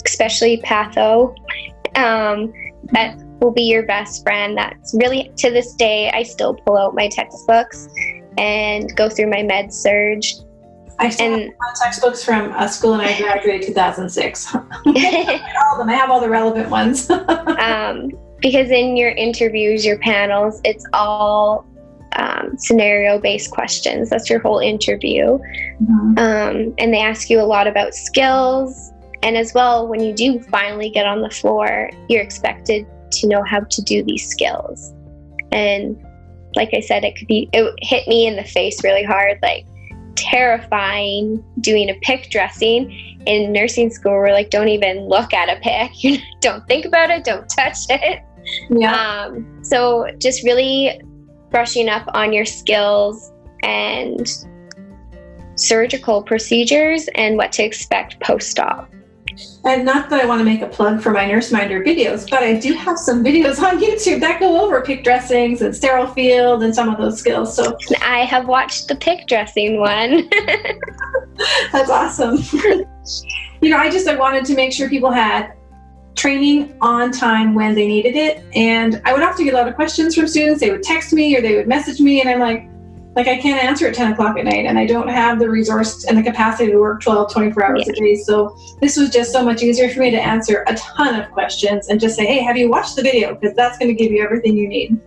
[0.06, 1.36] especially patho.
[1.96, 2.52] Um,
[2.92, 4.56] that will be your best friend.
[4.56, 7.88] That's really, to this day, I still pull out my textbooks
[8.38, 10.34] and go through my med surge.
[10.98, 14.54] I still and, have my textbooks from a school and I graduated 2006.
[14.54, 15.90] all of them.
[15.90, 17.10] I have all the relevant ones.
[17.10, 21.66] um, because in your interviews, your panels, it's all
[22.14, 24.10] um, scenario based questions.
[24.10, 25.38] That's your whole interview.
[25.82, 26.18] Mm-hmm.
[26.18, 28.92] Um, and they ask you a lot about skills,
[29.22, 33.42] and as well, when you do finally get on the floor, you're expected to know
[33.42, 34.92] how to do these skills.
[35.52, 35.96] And
[36.54, 39.66] like I said, it could be, it hit me in the face really hard, like
[40.14, 44.12] terrifying doing a PICC dressing in nursing school.
[44.12, 45.90] We're like, don't even look at a.
[45.96, 47.24] You don't think about it.
[47.24, 48.22] Don't touch it.
[48.70, 49.26] Yeah.
[49.26, 51.00] Um, so just really
[51.56, 54.44] brushing up on your skills and
[55.54, 58.92] surgical procedures and what to expect post-op.
[59.64, 62.60] And not that I want to make a plug for my NurseMinder videos, but I
[62.60, 66.74] do have some videos on YouTube that go over PICC dressings and sterile field and
[66.74, 67.56] some of those skills.
[67.56, 70.28] So I have watched the PICC dressing one.
[71.72, 72.36] That's awesome.
[73.62, 75.54] you know, I just I wanted to make sure people had
[76.16, 78.42] training on time when they needed it.
[78.54, 80.60] And I would often get a lot of questions from students.
[80.60, 82.68] They would text me or they would message me, and I'm like,
[83.16, 86.04] like I can't answer at 10 o'clock at night and I don't have the resource
[86.04, 87.92] and the capacity to work 12, 24 hours yeah.
[87.92, 88.14] a day.
[88.14, 91.88] So this was just so much easier for me to answer a ton of questions
[91.88, 93.34] and just say, hey, have you watched the video?
[93.34, 95.00] Because that's going to give you everything you need.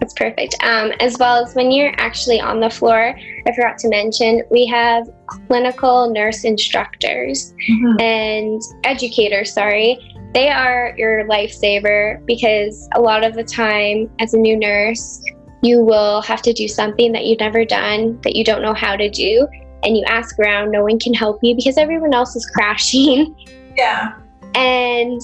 [0.00, 0.56] That's perfect.
[0.62, 3.14] Um, as well as when you're actually on the floor,
[3.46, 8.00] I forgot to mention, we have clinical nurse instructors mm-hmm.
[8.00, 9.98] and educators, sorry.
[10.32, 15.22] They are your lifesaver because a lot of the time, as a new nurse,
[15.62, 18.96] you will have to do something that you've never done, that you don't know how
[18.96, 19.46] to do,
[19.82, 23.34] and you ask around, no one can help you because everyone else is crashing.
[23.76, 24.14] Yeah.
[24.54, 25.20] And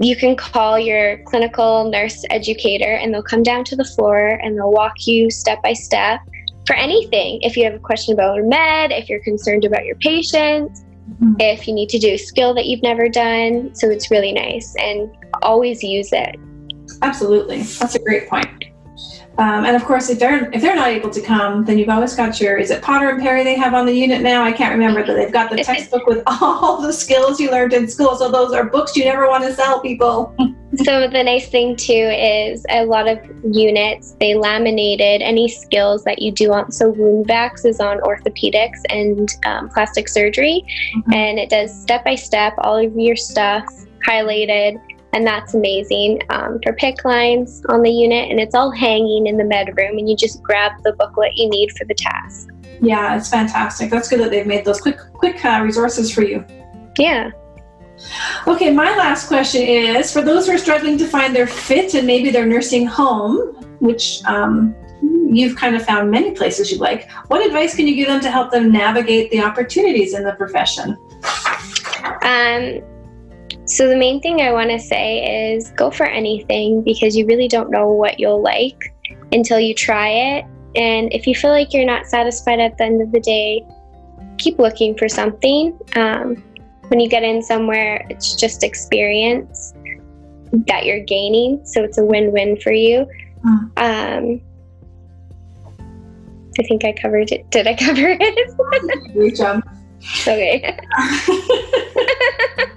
[0.00, 4.56] you can call your clinical nurse educator and they'll come down to the floor and
[4.56, 6.20] they'll walk you step by step
[6.66, 7.40] for anything.
[7.42, 10.70] If you have a question about a med, if you're concerned about your patient,
[11.08, 11.34] mm-hmm.
[11.38, 13.74] if you need to do a skill that you've never done.
[13.74, 15.10] So it's really nice and
[15.42, 16.36] always use it.
[17.02, 17.62] Absolutely.
[17.62, 18.64] That's a great point.
[19.38, 22.16] Um, and of course, if they're if they're not able to come, then you've always
[22.16, 24.42] got your is it Potter and Perry they have on the unit now?
[24.42, 27.86] I can't remember, but they've got the textbook with all the skills you learned in
[27.86, 28.16] school.
[28.16, 30.34] So those are books you never want to sell people.
[30.84, 36.22] So the nice thing too is a lot of units they laminated any skills that
[36.22, 36.70] you do on.
[36.70, 40.64] So wound vacs is on orthopedics and um, plastic surgery,
[40.96, 41.12] mm-hmm.
[41.12, 43.66] and it does step by step all of your stuff
[44.06, 44.80] highlighted
[45.12, 49.36] and that's amazing um, for PICC lines on the unit and it's all hanging in
[49.36, 52.48] the med room and you just grab the booklet you need for the task
[52.80, 56.44] yeah it's fantastic that's good that they've made those quick quick uh, resources for you
[56.98, 57.30] yeah
[58.46, 62.06] okay my last question is for those who are struggling to find their fit and
[62.06, 64.74] maybe their nursing home which um,
[65.30, 68.30] you've kind of found many places you like what advice can you give them to
[68.30, 70.96] help them navigate the opportunities in the profession
[72.22, 72.82] um,
[73.68, 77.48] so, the main thing I want to say is go for anything because you really
[77.48, 78.94] don't know what you'll like
[79.30, 80.46] until you try it.
[80.74, 83.66] And if you feel like you're not satisfied at the end of the day,
[84.38, 85.78] keep looking for something.
[85.96, 86.42] Um,
[86.88, 89.74] when you get in somewhere, it's just experience
[90.66, 91.64] that you're gaining.
[91.64, 93.06] So, it's a win win for you.
[93.42, 93.56] Hmm.
[93.76, 94.40] Um,
[96.58, 97.48] I think I covered it.
[97.50, 99.64] Did I cover it?
[100.22, 100.78] Okay.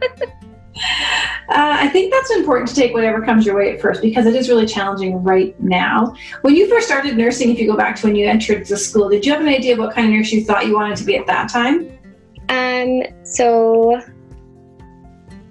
[1.52, 4.36] Uh, I think that's important to take whatever comes your way at first because it
[4.36, 6.16] is really challenging right now.
[6.44, 9.10] When you first started nursing, if you go back to when you entered the school,
[9.10, 11.04] did you have an idea of what kind of nurse you thought you wanted to
[11.04, 12.00] be at that time?
[12.50, 14.02] Um, so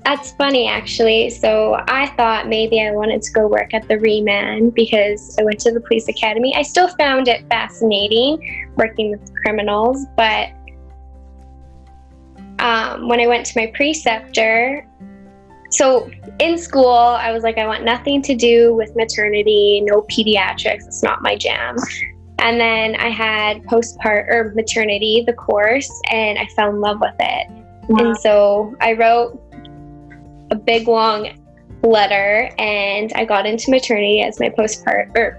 [0.04, 1.30] that's funny actually.
[1.30, 5.60] So I thought maybe I wanted to go work at the Remand because I went
[5.60, 6.54] to the police academy.
[6.56, 10.50] I still found it fascinating working with criminals, but
[12.58, 14.86] um, when I went to my preceptor,
[15.70, 20.86] so in school, I was like, I want nothing to do with maternity, no pediatrics.
[20.86, 21.76] It's not my jam.
[22.40, 27.14] And then I had postpart or maternity, the course, and I fell in love with
[27.18, 27.46] it.
[27.88, 27.98] Wow.
[27.98, 29.40] And so I wrote
[30.50, 31.36] a big long
[31.82, 35.38] letter and I got into maternity as my postpart or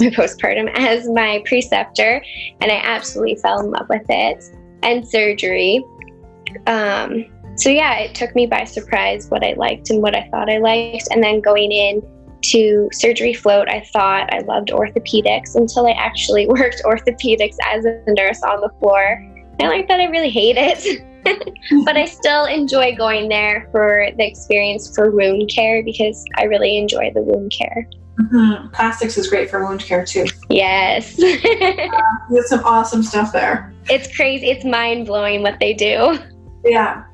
[0.00, 2.24] my postpartum as my preceptor
[2.60, 4.44] and I absolutely fell in love with it
[4.82, 5.84] and surgery.
[6.66, 10.50] Um, so yeah, it took me by surprise what I liked and what I thought
[10.50, 11.08] I liked.
[11.10, 12.02] And then going in
[12.42, 18.02] to surgery float, I thought I loved orthopedics until I actually worked orthopedics as a
[18.08, 19.28] nurse on the floor.
[19.60, 21.06] I learned that I really hate it.
[21.84, 26.76] but I still enjoy going there for the experience for wound care because I really
[26.76, 27.88] enjoy the wound care.
[28.20, 28.68] Mm-hmm.
[28.68, 30.26] Plastics is great for wound care too.
[30.50, 31.18] Yes.
[31.22, 31.26] uh,
[32.30, 33.72] you some awesome stuff there.
[33.88, 34.46] It's crazy.
[34.46, 36.18] It's mind blowing what they do.
[36.64, 37.04] Yeah.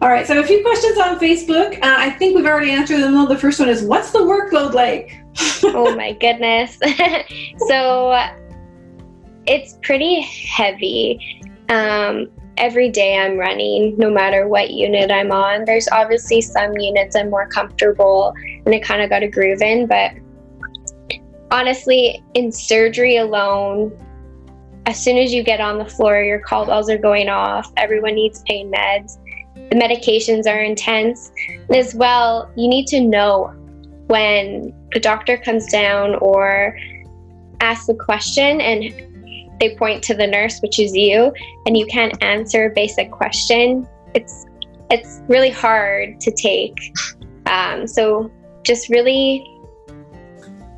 [0.00, 0.26] All right.
[0.26, 1.74] So a few questions on Facebook.
[1.76, 3.28] Uh, I think we've already answered them.
[3.28, 5.12] The first one is, what's the workload like?
[5.64, 6.78] oh my goodness.
[7.68, 8.16] so
[9.46, 11.42] it's pretty heavy.
[11.68, 12.28] Um,
[12.58, 15.64] every day I'm running, no matter what unit I'm on.
[15.64, 18.34] There's obviously some units I'm more comfortable
[18.66, 20.12] and I kind of got a groove in, but
[21.50, 23.96] honestly, in surgery alone,
[24.86, 27.72] as soon as you get on the floor, your call bells are going off.
[27.76, 29.18] Everyone needs pain meds.
[29.70, 31.30] The medications are intense.
[31.74, 33.52] As well, you need to know
[34.06, 36.76] when the doctor comes down or
[37.60, 38.92] asks a question and
[39.60, 41.32] they point to the nurse, which is you,
[41.66, 43.86] and you can't answer a basic question.
[44.14, 44.46] It's
[44.90, 46.74] it's really hard to take.
[47.46, 48.30] Um, so
[48.62, 49.44] just really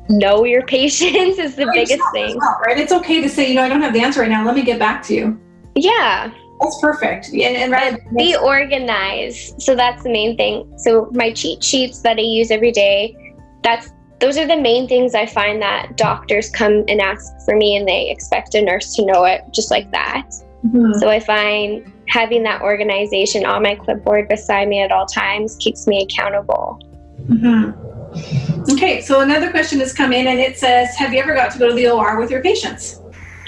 [0.09, 2.37] know your patients is the biggest thing.
[2.37, 2.77] Well, right?
[2.77, 4.45] It's okay to say, you know, I don't have the answer right now.
[4.45, 5.39] Let me get back to you.
[5.75, 6.31] Yeah.
[6.61, 7.29] That's perfect.
[7.29, 9.61] And, and be organized.
[9.61, 10.71] So that's the main thing.
[10.77, 15.15] So my cheat sheets that I use every day, that's those are the main things
[15.15, 19.05] I find that doctors come and ask for me and they expect a nurse to
[19.05, 20.29] know it just like that.
[20.63, 20.99] Mm-hmm.
[20.99, 25.87] So I find having that organization on my clipboard beside me at all times keeps
[25.87, 26.79] me accountable.
[27.25, 28.71] Mm-hmm.
[28.71, 31.57] Okay, so another question has come in and it says Have you ever got to
[31.57, 33.00] go to the OR with your patients?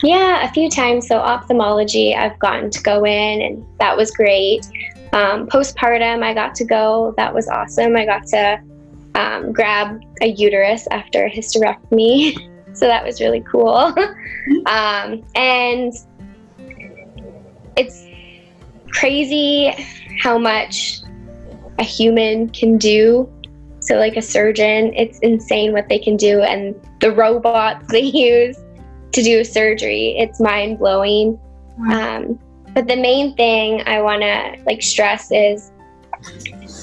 [0.04, 1.08] Yeah, a few times.
[1.08, 4.66] So, ophthalmology, I've gotten to go in, and that was great.
[5.14, 7.14] Um, postpartum, I got to go.
[7.16, 7.96] That was awesome.
[7.96, 8.62] I got to
[9.16, 12.36] um, grab a uterus after a hysterectomy.
[12.76, 13.78] so, that was really cool.
[14.66, 15.94] um, and
[17.78, 18.06] it's
[18.92, 19.74] crazy
[20.20, 21.00] how much
[21.80, 23.32] a human can do.
[23.80, 28.58] So, like a surgeon, it's insane what they can do, and the robots they use
[29.14, 31.40] to do surgery, it's mind blowing.
[31.92, 32.40] Um,
[32.74, 35.72] but the main thing I want to like stress is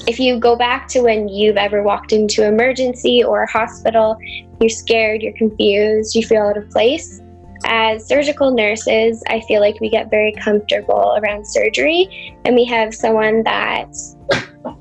[0.07, 4.17] if you go back to when you've ever walked into emergency or a hospital,
[4.59, 7.21] you're scared, you're confused, you feel out of place
[7.65, 12.93] as surgical nurses, I feel like we get very comfortable around surgery and we have
[12.93, 13.87] someone that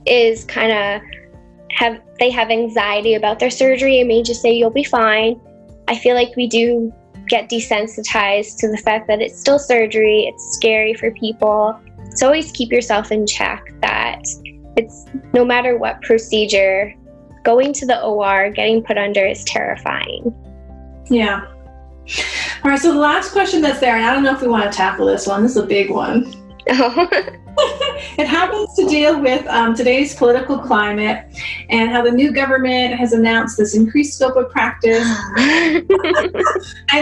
[0.06, 1.02] is kind of
[1.72, 5.40] have they have anxiety about their surgery and may just say you'll be fine.
[5.88, 6.92] I feel like we do
[7.30, 11.80] get desensitized to the fact that it's still surgery, it's scary for people.
[12.16, 14.22] So always keep yourself in check that
[14.76, 16.94] it's no matter what procedure,
[17.44, 20.34] going to the OR, getting put under is terrifying.
[21.08, 21.46] Yeah,
[22.62, 24.70] all right, so the last question that's there, and I don't know if we want
[24.70, 26.32] to tackle this one, this is a big one.
[27.58, 31.24] it happens to deal with um, today's political climate
[31.68, 35.02] and how the new government has announced this increased scope of practice.
[35.06, 35.84] I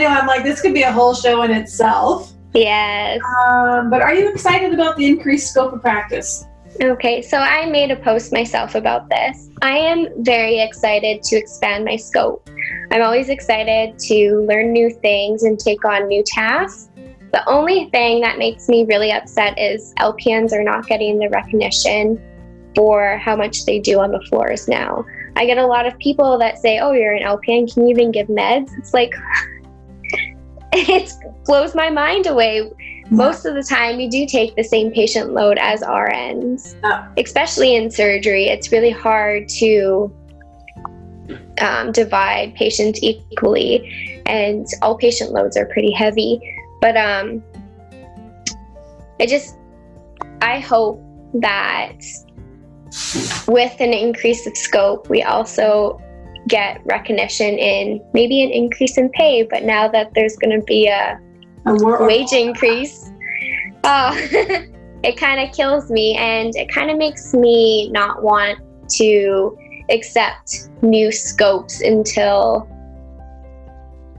[0.00, 2.32] know, I'm like, this could be a whole show in itself.
[2.54, 3.20] Yes.
[3.46, 6.46] Um, but are you excited about the increased scope of practice?
[6.80, 9.50] Okay, so I made a post myself about this.
[9.62, 12.48] I am very excited to expand my scope.
[12.92, 16.87] I'm always excited to learn new things and take on new tasks.
[17.32, 22.22] The only thing that makes me really upset is LPNs are not getting the recognition
[22.74, 25.04] for how much they do on the floors now.
[25.36, 28.10] I get a lot of people that say, Oh, you're an LPN, can you even
[28.10, 28.76] give meds?
[28.78, 29.12] It's like,
[30.72, 31.12] it
[31.44, 32.70] blows my mind away
[33.10, 37.08] most of the time we do take the same patient load as RNs, oh.
[37.16, 38.46] especially in surgery.
[38.46, 40.14] It's really hard to
[41.60, 46.40] um, divide patients equally, and all patient loads are pretty heavy.
[46.80, 47.42] But um,
[49.20, 49.56] I just,
[50.40, 51.02] I hope
[51.34, 52.00] that
[53.46, 56.00] with an increase of scope, we also
[56.46, 59.42] get recognition in maybe an increase in pay.
[59.42, 61.18] But now that there's going to be a
[61.66, 63.10] wage increase,
[63.84, 64.14] uh,
[65.02, 68.58] it kind of kills me and it kind of makes me not want
[68.88, 69.56] to
[69.90, 72.68] accept new scopes until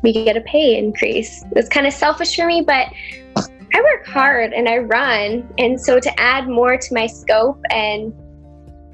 [0.01, 1.43] we get a pay increase.
[1.55, 2.87] It's kind of selfish for me, but
[3.73, 5.51] I work hard and I run.
[5.57, 8.13] And so to add more to my scope and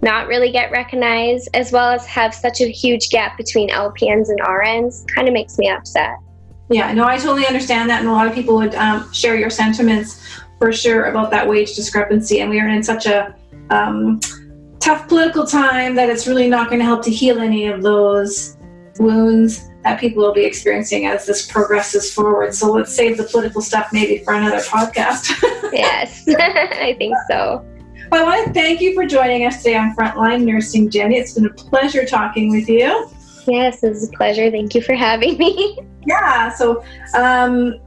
[0.01, 4.39] not really get recognized, as well as have such a huge gap between LPNs and
[4.41, 6.17] RNs, kind of makes me upset.
[6.69, 9.49] Yeah, no, I totally understand that, and a lot of people would um, share your
[9.49, 10.21] sentiments
[10.57, 12.39] for sure about that wage discrepancy.
[12.41, 13.35] And we are in such a
[13.69, 14.19] um,
[14.79, 18.57] tough political time that it's really not going to help to heal any of those
[18.99, 22.55] wounds that people will be experiencing as this progresses forward.
[22.55, 25.29] So let's save the political stuff maybe for another podcast.
[25.71, 27.63] yes, I think so.
[28.11, 31.17] Well, I want to thank you for joining us today on Frontline Nursing, Jenny.
[31.17, 33.09] It's been a pleasure talking with you.
[33.47, 34.49] Yes, it was a pleasure.
[34.49, 35.79] Thank you for having me.
[36.07, 36.83] Yeah, so
[37.15, 37.79] um,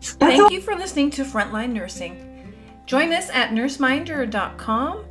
[0.00, 0.50] Thank all.
[0.50, 2.52] you for listening to Frontline Nursing.
[2.84, 5.04] Join us at nurseminder.com.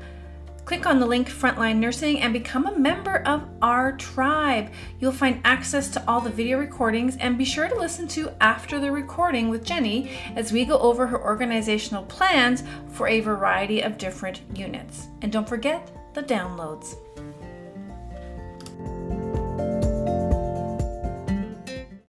[0.67, 4.69] Click on the link Frontline Nursing and become a member of our tribe.
[4.99, 8.77] You'll find access to all the video recordings and be sure to listen to After
[8.77, 13.97] the Recording with Jenny as we go over her organizational plans for a variety of
[13.97, 15.07] different units.
[15.21, 16.97] And don't forget the downloads.